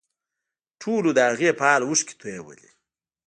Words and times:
ټولو 0.81 1.09
د 1.13 1.19
هغې 1.29 1.49
په 1.57 1.63
حال 1.67 1.81
اوښکې 1.85 2.13
تویولې 2.21 2.69